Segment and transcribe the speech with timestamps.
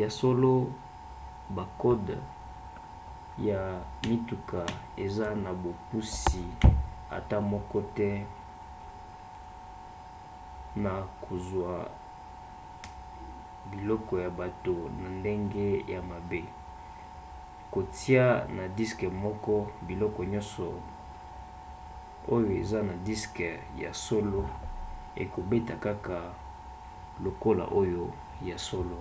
[0.00, 0.52] ya solo
[1.56, 2.16] bakode
[3.48, 3.60] ya
[4.02, 4.60] bituka
[5.04, 6.44] eza na bopusi
[7.16, 8.10] ata moko te
[10.84, 10.92] na
[11.28, 11.74] kozwa
[13.70, 16.40] biloko ya bato na ndenge ya mabe;
[17.72, 18.24] kotia
[18.56, 19.54] na diske moko
[19.86, 20.66] biloko nyonso
[22.34, 23.48] oyo eza na diske
[23.82, 24.42] ya solo
[25.22, 26.16] ekobeta kaka
[27.24, 28.02] lokola oyo
[28.48, 28.98] ya solo